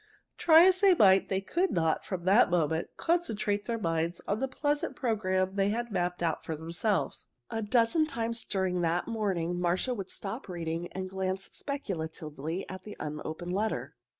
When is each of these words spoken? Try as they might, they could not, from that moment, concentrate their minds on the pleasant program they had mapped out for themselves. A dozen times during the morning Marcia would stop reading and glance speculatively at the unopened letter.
Try 0.39 0.63
as 0.65 0.79
they 0.79 0.95
might, 0.95 1.29
they 1.29 1.41
could 1.41 1.69
not, 1.69 2.03
from 2.03 2.25
that 2.25 2.49
moment, 2.49 2.87
concentrate 2.97 3.65
their 3.65 3.77
minds 3.77 4.19
on 4.27 4.39
the 4.39 4.47
pleasant 4.47 4.95
program 4.95 5.51
they 5.51 5.69
had 5.69 5.91
mapped 5.91 6.23
out 6.23 6.43
for 6.43 6.55
themselves. 6.55 7.27
A 7.51 7.61
dozen 7.61 8.07
times 8.07 8.43
during 8.43 8.81
the 8.81 9.03
morning 9.05 9.59
Marcia 9.61 9.93
would 9.93 10.09
stop 10.09 10.49
reading 10.49 10.87
and 10.93 11.07
glance 11.07 11.51
speculatively 11.51 12.67
at 12.67 12.81
the 12.81 12.97
unopened 12.99 13.53
letter. 13.53 13.93